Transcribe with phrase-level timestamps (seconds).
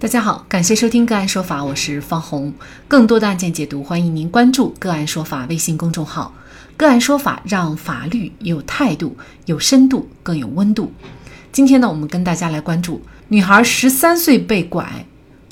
[0.00, 2.50] 大家好，感谢收听个案说法，我是方红。
[2.88, 6.34] 更多的案件解读，欢迎您关注个案说法微信公众号。
[6.74, 10.90] 个案说法让法律有态度、有深度、更有温度。
[11.52, 15.04] 今天呢，我们跟大家来关注女孩十三岁被拐，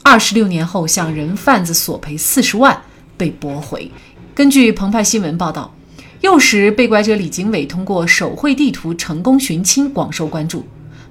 [0.03, 2.81] 二十六年后向人贩子索赔四十万
[3.19, 3.93] 被驳回。
[4.35, 5.75] 根据澎湃新闻报道，
[6.23, 10.65] 幼时被拐者李经纬通过手绘地图成功寻亲，广受关注。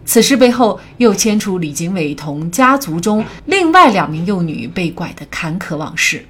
[0.07, 6.23] 此事背后又牵出李经纬同家族中另外两名幼女被拐的坎坷往事。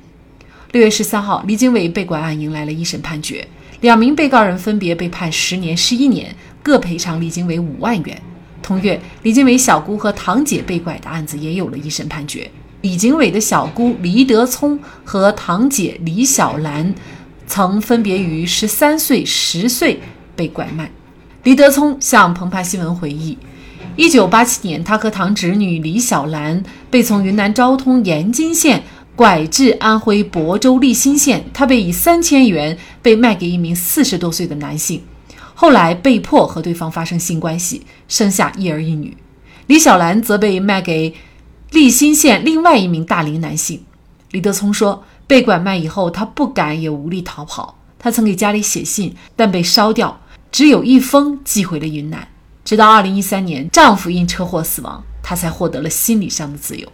[0.72, 3.48] 六月十三号，李经纬被拐案迎来了一审判决，
[3.82, 8.20] 两名被告人分别被判十年、十一年，各赔偿李经纬五万元。
[8.64, 12.50] 同月，李经纬小姑和堂姐被拐的案子也有了一审判决。
[12.82, 16.96] 李经纬的小姑黎德聪和堂姐李小兰，
[17.46, 20.00] 曾分别于十三岁、十岁
[20.36, 20.90] 被拐卖。
[21.44, 23.38] 黎德聪向澎湃新闻回忆。
[23.98, 28.84] 一九八七年，他和堂侄女李小兰被从云南昭通盐津县
[29.16, 35.02] 拐至安徽亳州利辛县，他被以三千元被卖给一名四十多岁的男性，
[35.56, 39.18] 后来被迫和对方发生性关系，生下一儿一女。
[39.66, 41.16] 李小兰则被卖给
[41.72, 43.82] 利辛县另外一名大龄男性。
[44.30, 50.22] 李德聪说，被拐卖以后，他不敢也无力逃跑，他曾给家里写信，但被烧掉，
[50.52, 52.28] 只有一封寄回了云南。
[52.68, 56.86] 直到二零一三年，丈夫因车祸死亡，她才获得了心理上的自由。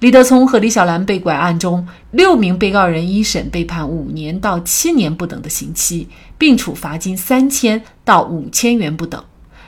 [0.00, 9.22] 李德聪和李小兰被拐案中，六名被告人一审被判五年到七年不等的刑期，并处罚金三千到五千元不等。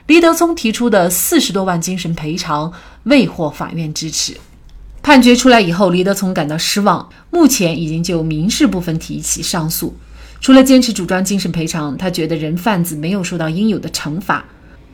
[0.09, 2.73] 李德聪提出的四十多万精神赔偿
[3.05, 4.37] 未获法院支持。
[5.05, 9.95] 判决出来以后，李德聪感到失望，目前已经就民事部分提起上诉。
[10.41, 14.45] 除了坚持主张精神赔偿，他觉得人贩子没有受到应有的惩罚。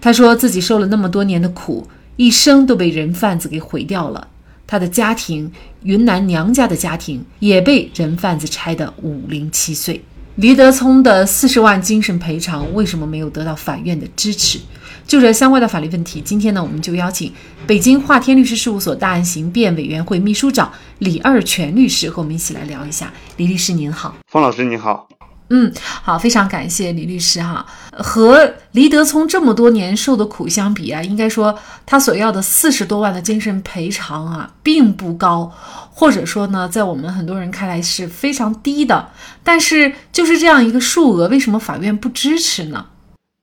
[0.00, 4.28] 他说自己受了那么多年的苦，一生都被人贩子给毁掉了。
[4.66, 5.50] 他的家庭，
[5.82, 10.02] 云南娘家的家庭，也被人贩子拆得五零七碎。
[10.36, 14.60] 黎德聪的四十万精神赔偿为什么没有得到法院的支持？
[15.06, 17.32] 就这相关的法律问题，今天呢，我们就邀请
[17.66, 23.12] 北京华天律师事务所大案刑辩委员会秘书长李二全律师和我们一起来聊一下。
[23.38, 25.08] 李律师您好，方老师您好。
[25.50, 25.72] 嗯，
[26.02, 27.64] 好，非常感谢李律师哈。
[27.92, 35.50] 和黎德聪这么多年受的苦相比啊，应该说他所要的四十多万的精神赔偿啊，并不高，
[35.90, 39.08] 或者说呢，在我们很多人看来是非常低的。
[39.42, 42.86] 但是就是这样一个数额，为什么法院不支持呢？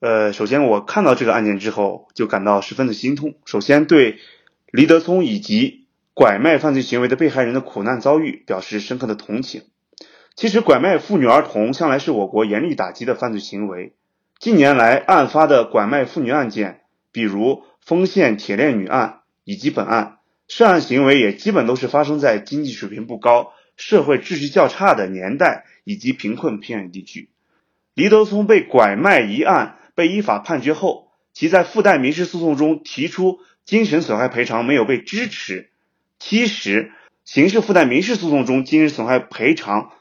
[0.01, 3.33] 呃，首先我看到这个案件之后，就感到十分的心痛。
[3.45, 4.19] 首先对
[4.71, 9.63] 黎德聪以及拐卖犯罪行为的被害人的苦难遭遇表示深刻的同情。
[10.35, 13.93] 其实，拐卖妇女儿童向来是我国严厉打击的犯罪行为。
[14.37, 16.81] 近年来，案发的拐卖妇女案件，
[17.13, 20.17] 比如丰县铁链女案以及本案，
[20.49, 27.29] 涉案行为也基本都是发生在经济水平不高、社会秩序较差的年代以及贫困偏远地区。
[27.93, 35.69] 黎德聪被拐卖一案被依法判决后，其在附带民事诉讼中提出精神损害赔偿没有被支持。
[36.19, 36.91] 其实，
[37.23, 39.91] 刑事附带民事诉讼中精神损害赔偿。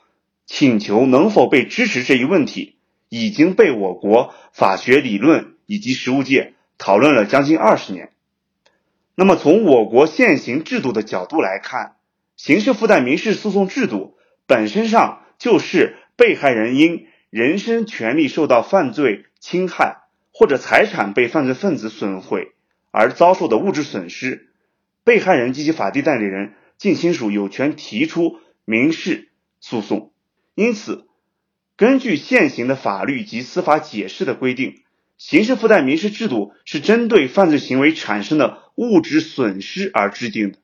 [0.47, 2.77] 请求能否被支持这一问题，
[3.09, 8.13] 已经被我国法学理论以及实务界讨论了将近二十年。
[9.15, 11.97] 那么，从我国现行制度的角度来看，
[12.37, 14.17] 刑事附带民事诉讼制度
[14.47, 19.99] 本身上就是被害人因人身权利受到犯罪侵害
[20.33, 22.53] 或者财产被犯罪分子损毁
[22.91, 24.49] 而遭受的物质损失，
[25.05, 30.13] 被害人及其法定代理人、近亲属有权提出民事诉讼。
[30.55, 31.07] 因此，
[31.77, 34.83] 根据现行的法律及司法解释的规定，
[35.19, 40.59] 刑事附带民事制度是针对犯罪行为产生的物质损失而制定的。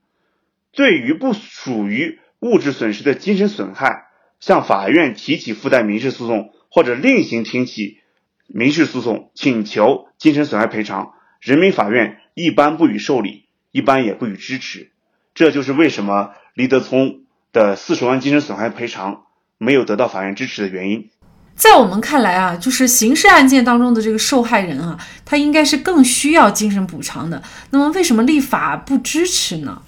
[0.72, 4.06] 对于不属于物质损失的精神损害，
[4.38, 7.98] 向法院提起附带民事诉讼或者另行提起
[8.46, 14.92] 民事诉讼请求精神损害赔偿，人民法院一般不予受理，一般也不予支持。
[15.34, 19.24] 这就是为什么李德聪的四十万精神损害赔偿。
[19.62, 21.10] 没有得到法院支持的原因，
[21.54, 27.42] 在我们看来啊，就是刑事案件当中的这个受害人啊，他应该是更需要精神补偿的。
[27.68, 29.82] 那么，为什么立法不支持呢？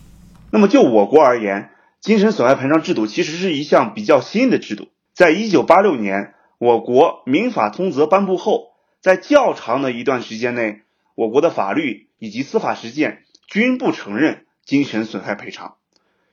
[0.51, 1.71] 那么，就我国而言，
[2.03, 4.89] 精神损害赔偿制度其实是一项比较新的制度。
[5.15, 10.83] 在一九八六年，我国民法通则颁布后，在较长的一段时间内，
[11.15, 15.77] 我国的法律以及司法实践均不承认精神损害赔偿，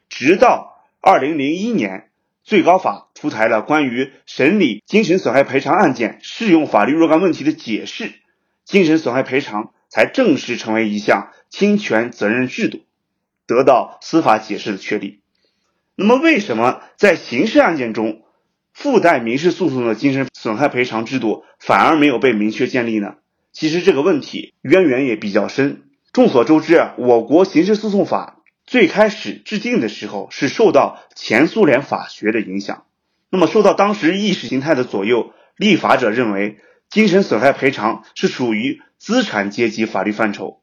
[0.10, 2.09] 直到二零零一年。
[2.50, 8.12] 最高法出台了关于审理精神损害赔偿案件适用法律若干问题的解释，
[8.66, 12.80] 精神损害赔偿才正式成为一项侵权责任制度。
[13.46, 15.20] 得到司法解释的确立。
[15.96, 18.24] 那么，为什么在刑事案件中，
[18.74, 23.18] 附带民事诉讼的精神损害赔偿制度反而没有被明确建立呢？
[23.52, 25.84] 其实这个问题渊源也比较深。
[26.14, 28.39] 众所周知啊，我国刑事诉讼法
[28.70, 32.86] 最开始制定的时候是受到前苏联法学的影响。
[33.32, 40.62] 那么，受到当时意识形态的左右，立法者认为精神损害赔偿是属于资产阶级法律范畴，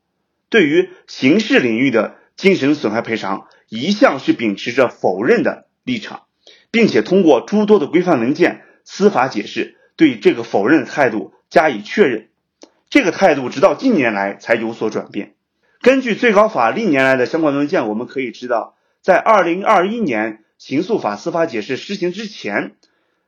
[0.48, 6.22] 对于刑事领域的精神损害赔偿一向是秉持着否认的立场。
[6.70, 12.28] 并且通过诸多的规范文件、司法解释，对这个否认态度加以确认。
[12.90, 15.35] 这个态度直到近年来才有所转变。
[15.80, 22.76] 根据最高法历年来的相关文件，我们可以知道，在二零二一年刑诉法司法解释施行之前，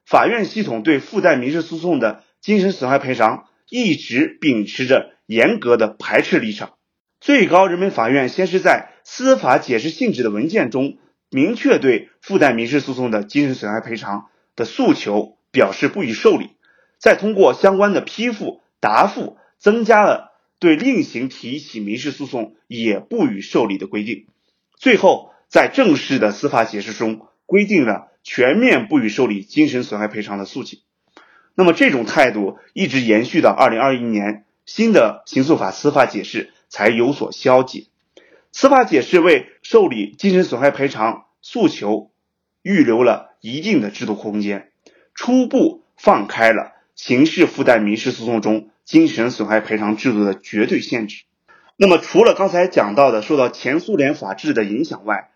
[0.04, 6.74] 法院系统对附带民事诉讼的精神损害赔偿一直秉持着严格的排斥立场。
[7.20, 10.98] 最高人民法院先是在司法解释性质的文件中。
[11.30, 16.52] 明确对附带民事诉讼的精神损害赔偿的诉求表示不予受理，
[16.98, 20.27] 再通过相关的批复答复，增加了
[20.58, 24.26] 对另行提起民事诉讼也不予受理的规定。
[24.76, 30.81] 最后，在正式的司法解释中规定了全面不予受理精神损害赔偿的诉请。
[31.55, 37.87] 那么，这种态度一直延续到二零二一年，新的刑诉法司法解释才有所消解。
[38.52, 42.11] 司法解释为受理精神损害赔偿诉求
[42.62, 44.70] 预留了一定的制度空间，
[45.14, 51.22] 初步放开了刑事附带民事诉讼中精神损害赔偿制度的绝对限制。
[51.76, 55.30] 那么，除了刚才讲到的受到前苏联法制的影响外，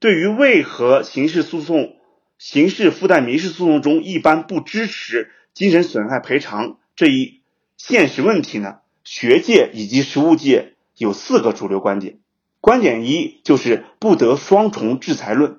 [0.00, 1.94] 对于为何刑事诉讼、
[2.36, 7.42] 刑事附带民事诉讼中一般不支持精神损害赔偿这一
[7.76, 8.78] 现实问题呢？
[9.04, 12.18] 学界以及实务界有四个主流观点。
[12.60, 15.58] 观点一就是不得双重制裁论，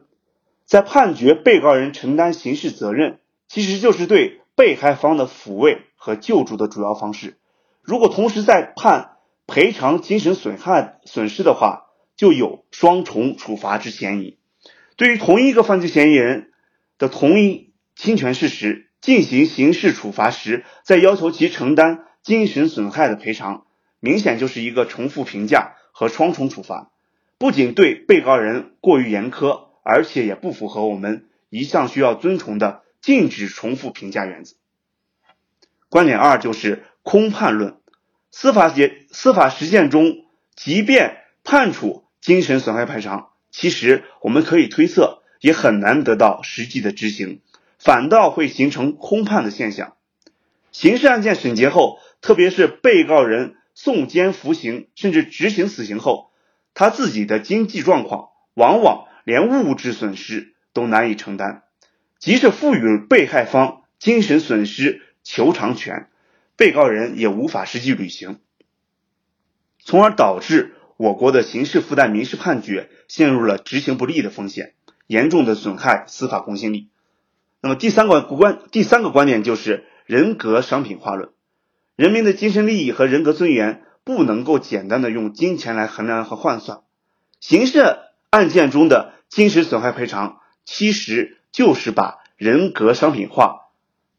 [0.66, 7.38] 在判决被告人承担刑事责任，其实就是对被害方的抚慰和救助的主要方式。
[7.82, 9.18] 如果同时在判
[9.48, 14.38] 赔偿精神损害损失的话，就有双重处罚之嫌疑。
[14.96, 16.52] 对于同一个犯罪嫌疑人
[16.98, 23.66] 的同一侵权事实进行刑事处罚时，再要求其承担精神损害的赔偿，
[24.00, 26.92] 明显就是一个重复评价和双重处罚。
[27.38, 34.56] 不仅对被告人过于严苛，而且也不符合我们一向需要遵从的禁止重复评价原则。
[35.90, 37.78] 观点二就是空判论，
[38.32, 40.26] 司法解司法实践中，
[40.56, 47.42] 即便判处精神损害赔偿，其实我们可以推测，也很难得到实际的执行，
[47.78, 49.94] 反倒会形成空判的现象。
[50.72, 56.32] 刑事案件审结后，特别是被告人送监服刑甚至执行死刑后。
[56.74, 61.62] 他自己的经济状况往往连物质损失都难以承担，
[62.26, 66.10] 即使赋予被害方精神损失求偿权，
[66.56, 68.40] 被告人也无法实际履行，
[69.78, 74.74] 从而导致我国的刑事附带民事判决陷入了执行不力的风险，
[75.06, 76.90] 严重的损害司法公信力。
[77.62, 81.30] 那么第三个观第三个观点就是人格商品化论，
[81.96, 83.84] 人民的精神利益和人格尊严。
[84.04, 86.82] 不能够简单的用金钱来衡量和换算，
[87.40, 87.98] 刑事
[88.32, 93.70] 案件中的精神损害赔偿，其实就是把人格商品化，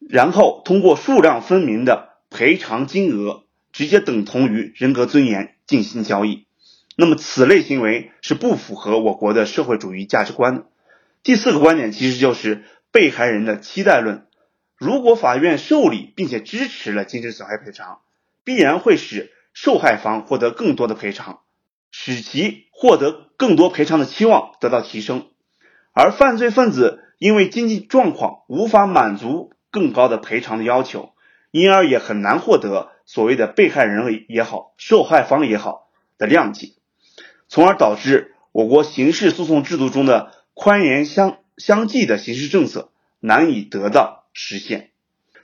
[0.09, 6.47] 然后通过数量分明的赔偿金额，直接等同于人格尊严进行交易。
[6.97, 10.65] 那么此类行为是不符合我国的社会主义价值观的。
[11.23, 14.25] 第四个观点其实就是被害人的期待论，
[14.79, 17.99] 如果法院受理并且支持了精神损害赔偿，
[18.45, 21.41] 必然会使受害方获得更多的赔偿，
[21.91, 25.27] 使其获得更多赔偿的期望得到提升，
[25.93, 31.11] 而犯罪分子因为经济状况无法满足更高的赔偿的要求，
[31.51, 36.73] 因而也很难获得所谓的被害人也好、受害方也好的谅解，
[37.49, 44.91] 从而导致我国刑事诉讼制度中的宽严相相济的刑事政策难以得到实现。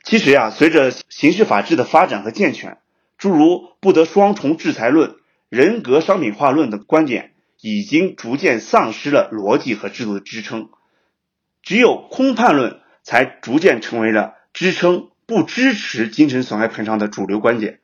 [0.03, 2.79] 其实呀，随着刑事法治的发展和健全。
[3.19, 5.15] 诸如不得双重制裁论、
[5.49, 10.71] 人格商品化论的观点，已经逐渐丧失了逻辑和制度的支撑，
[11.63, 17.81] 只有空判论才逐渐成为了支撑不支持精神损害赔偿的主流观点。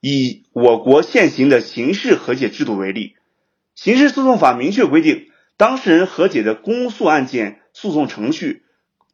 [0.00, 3.16] 以我国现行的刑事和解制度为例，
[3.74, 8.62] 刑事诉讼法明确规定，当事人和解的公诉案件诉讼程序，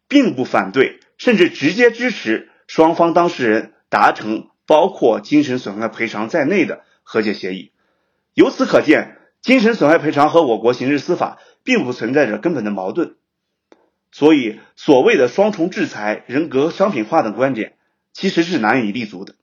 [0.09, 4.49] 并不反对，甚至直接支持双方当事人达成。
[4.65, 7.73] 包括精神损害赔偿在内的和解协议，
[8.33, 13.17] 由此可见，精神损害赔偿和我国刑事司法并不存在着根本的矛盾，
[14.13, 17.75] 所以所谓的双重制裁、人格商品化等观点
[18.13, 19.35] 其实是难以立足的。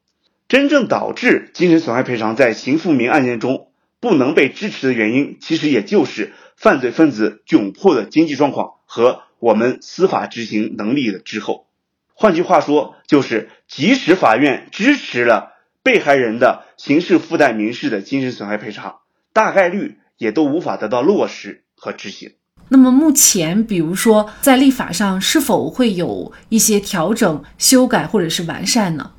[0.47, 11.67] 真正导致精神损害赔偿在刑复民案件中不能被支持的原因，其实也就是犯罪分子窘迫的经济状况和我们司法执行能力的滞后。
[12.13, 18.99] 换句话说，就是即使法院支持了被害人的刑事附带民事的精神损害赔偿。
[19.33, 22.33] 大概率也都无法得到落实和执行。
[22.69, 29.11] 那么目前，比如说在立法上是否会有一些调整、修改或者是完善呢？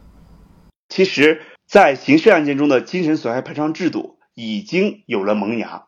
[0.89, 5.87] 其实，在刑事案件中的精神损害赔偿制度已经有了萌芽。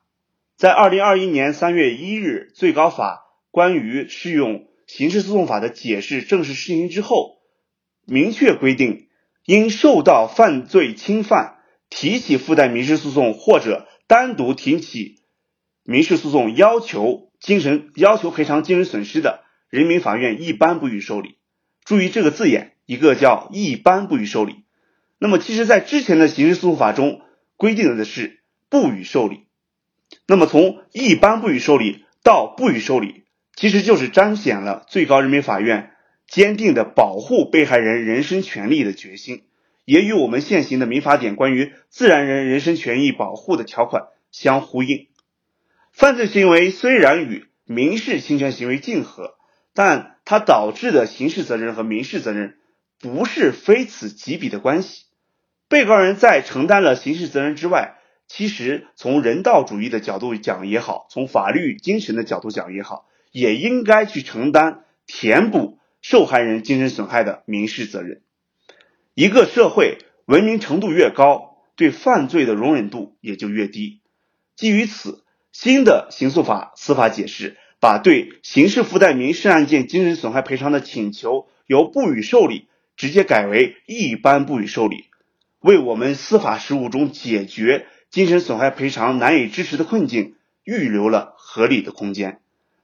[0.56, 7.38] 在二零二一年三月一日，最高法关于适用刑事诉讼法的解释正式施行之后，
[8.06, 9.08] 明确规定，
[9.44, 11.58] 因受到犯罪侵犯
[11.90, 15.22] 提起附带民事诉讼或者单独提起
[15.84, 21.38] 民事诉讼，要求精神要求赔偿精神损失的，人民法院一般不予受理。
[21.84, 24.62] 注意这个字眼，一个叫一般不予受理。
[25.18, 27.20] 那么，其实，在之前的刑事诉讼法中
[27.56, 29.46] 规定的是不予受理。
[30.28, 33.24] 那么，从一般不予受理到不予受理，
[33.56, 35.90] 其实就是彰显了最高人民法院
[36.28, 39.42] 坚定的保护被害人人身权利的决心。
[39.84, 45.08] 也与我们现行的民法典关于自然人人身权益保护的条款相呼应。
[45.92, 49.34] 犯罪行为虽然与民事侵权行为竞合，
[49.74, 52.56] 但它导致的刑事责任和民事责任
[52.98, 55.04] 不是非此即彼的关系。
[55.68, 68.22] 被告人在承担了刑事责任之外，其实从人道主义的角度讲也好，从法律精神的角度讲也好，也应该去承担填补受害人精神损害的民事责任。
[69.14, 74.00] 一个社会文明程度越高，对犯罪的容忍度也就越低。
[74.56, 75.21] 基于此，
[75.52, 82.66] 新的刑诉法司法解释把对刑事附带民事案件精神损害赔偿的请求由不予受理
[82.96, 85.04] 直接改为一般不予受理，
[85.60, 92.40] 为我们司法实务中解决精神损害赔偿难以支持的困境预留了合理的空间。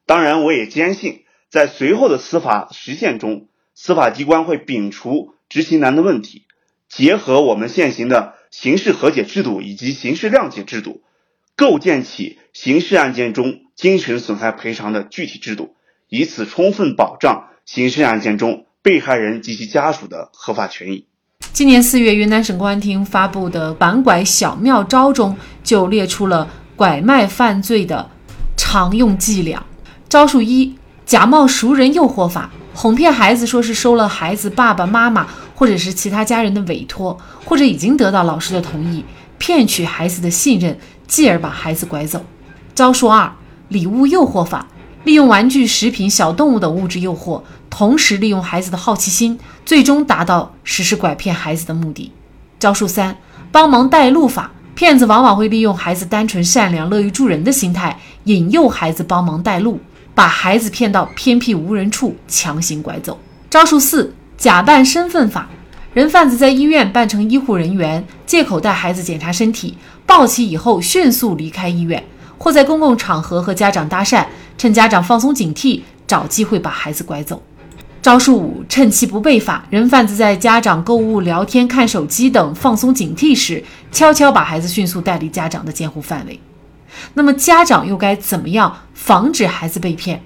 [0.06, 5.34] 当然，我也坚信，在随后的司法实践中，司法机关会摒除。
[5.48, 6.44] 执行难的问题，
[6.90, 11.00] 结合我们现行的刑事和解制度以及刑事谅解制度，
[11.58, 15.74] 构建起刑事案件中精神损害赔偿的具体制度，
[16.08, 21.04] 以此充分保障刑事案件中被害人及其家属的合法权益。
[21.52, 28.08] 今年四月，云南省公安厅发布的反拐小妙招中就列出了拐卖犯罪的
[28.56, 29.60] 常用伎俩。
[30.08, 32.48] 招数一：假冒熟人诱惑法。
[32.72, 39.04] 哄骗孩子说是收了孩子爸爸妈妈或者是其他家人的委托，或者已经得到老师的同意，
[39.38, 42.24] 骗取孩子的信任，继而把孩子拐走。
[42.76, 43.32] 招数二：
[43.66, 44.68] 礼物诱惑法，
[45.02, 49.36] 利用玩具、食品、小动物等物质诱惑，同时利用孩子的好奇心，
[49.66, 52.12] 最终达到实施拐骗孩子的目的。
[52.60, 53.16] 招数三：
[53.50, 59.80] 帮忙带路法，骗子往往会利用孩子单纯、善良、乐于助人的心态，引诱孩子帮忙带路。
[60.14, 63.16] 把孩子骗到偏僻无人处，强行拐走。
[63.48, 65.48] 招数四：假扮身份法。
[65.94, 72.02] 人贩子在医院扮成医护人员，借口带孩子检查身体，抱起以后迅速离开医院，
[72.38, 74.24] 或在公共场合和家长搭讪，
[74.56, 77.42] 趁家长放松警惕，找机会把孩子拐走。
[78.00, 79.66] 招数五：趁其不备法。
[79.68, 83.62] 人贩子在家长购物、聊天、看手机等放松警惕时，
[83.92, 86.40] 悄悄把孩子迅速带离家长的监护范围。
[87.12, 90.22] 那么家长又该怎么样防止孩子被骗？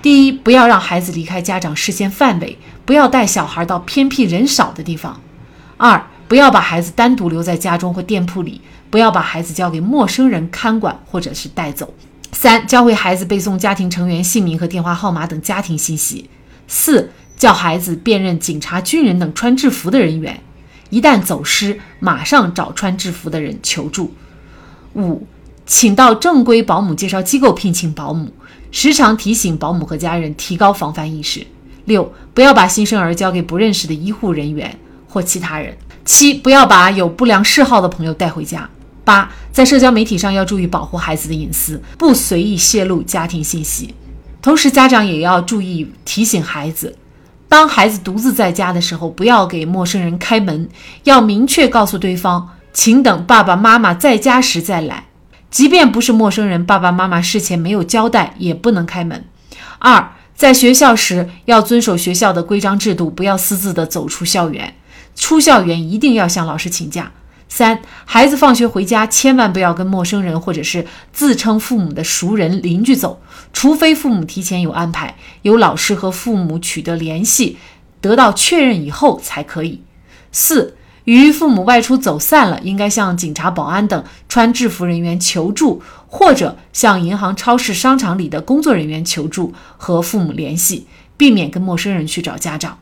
[0.00, 5.20] 第一，不要让孩子离开家长视线范围，不要带小孩到偏僻人少的地方。
[5.76, 8.60] 二，不要把孩子单独留在家中或店铺里，
[8.92, 11.94] 不要把孩子交给陌生人看管或者是带走。
[12.32, 16.28] 三，教会孩子背诵家庭成员姓名和电话号码等家庭信息。
[16.68, 20.38] 四，教孩子辨认警察、军人等穿制服的人员，
[20.90, 24.12] 一旦走失，马上找穿制服的人求助。
[24.94, 25.26] 五。
[25.64, 28.30] 请到正规保姆介绍机构聘请保姆，
[28.72, 31.46] 时常提醒保姆和家人提高防范意识。
[31.84, 34.76] 六，不要把新生儿交给不认识的医护人员
[35.08, 35.74] 或其他人。
[36.04, 38.68] 七，不要把有不良嗜好的朋友带回家。
[39.04, 43.94] 八，在社交媒体上要注意保护孩子的隐私，不随意泄露家庭信息。
[44.40, 46.96] 同时，家长也要注意提醒孩子，
[47.48, 50.68] 当孩子独自在家的时候，不要给陌生人开门，
[51.04, 55.04] 要明确告诉对方，请等爸爸妈妈在家时再来。
[55.50, 59.24] 即便不是陌生人，爸爸妈妈事前没有交代，也不能开门。
[59.78, 64.74] 二，在学校时要遵守学校的规章制度，不要私自的走出校园。
[65.14, 67.12] 出校园一定要向老师请假。
[67.54, 73.20] 三、孩子放学回家，千万不要跟陌生人或者是自称父母的熟人、邻居走，
[73.52, 77.58] 除非父母提前有安排，由老师和父母取得联系，
[78.00, 79.82] 得到确认以后才可以。
[80.32, 90.86] 四、与父母外出走散了，应该向警察、保安等穿制服人员求助，或者向银行、超市、商场里的工作人员求助，和父母联系，
[91.18, 92.78] 避免跟陌生人去找家长。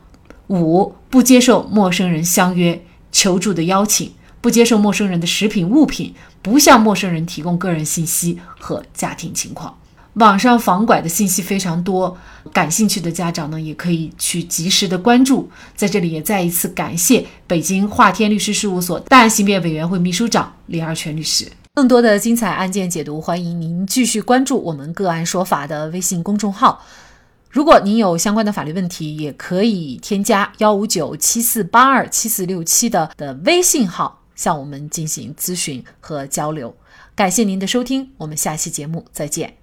[0.46, 4.12] 五、不接受陌生人相约求助的邀请。
[4.40, 9.76] 不接受陌生人的食品物品，不向陌生人提供个人信息和家庭情况。
[10.14, 12.18] 网上防拐的信息非常多，
[12.52, 15.48] 感兴趣的家长呢，也可以去及时的关注。
[15.76, 21.46] 在这里也再一次感谢北京华天律师事务所大案刑辩委员会秘书长李二全律师。
[21.74, 26.84] 更多的精彩案件解读，欢迎您继续关注我们“个案说法”的微信公众号。
[27.48, 34.19] 如果您有相关的法律问题，也可以添加幺五九七四八二七四六七的的微信号。
[34.40, 36.74] 向我们进行咨询和交流，
[37.14, 39.59] 感谢您的收听，我们下期节目再见。